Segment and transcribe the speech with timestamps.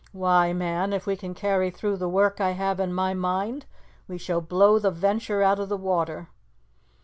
[0.13, 3.67] Why, man, if we can carry through the work I have in my mind,
[4.07, 6.29] we shall blow the Venture out of the water!